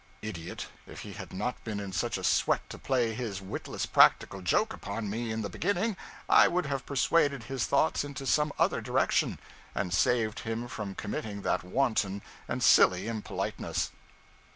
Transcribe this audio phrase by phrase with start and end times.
[0.23, 4.41] Idiot, if he had not been in such a sweat to play his witless practical
[4.41, 5.95] joke upon me, in the beginning,
[6.27, 9.37] I would have persuaded his thoughts into some other direction,
[9.75, 13.91] and saved him from committing that wanton and silly impoliteness.